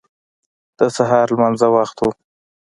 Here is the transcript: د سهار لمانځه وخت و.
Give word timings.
د 0.77 0.79
سهار 0.95 1.27
لمانځه 1.33 1.67
وخت 1.75 1.97
و. 2.01 2.05